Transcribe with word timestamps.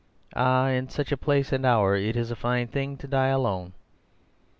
Ah, 0.35 0.69
in 0.69 0.89
such 0.89 1.11
a 1.11 1.15
place 1.15 1.51
and 1.53 1.63
hour 1.63 1.95
it 1.95 2.15
is 2.15 2.31
a 2.31 2.35
fine 2.35 2.67
thing 2.67 2.97
to 2.97 3.07
die 3.07 3.27
alone!" 3.27 3.73